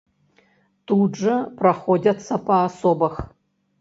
Тут 0.91 1.19
жа 1.23 1.35
праходзяцца 1.61 2.43
па 2.49 2.59
асобах. 2.71 3.13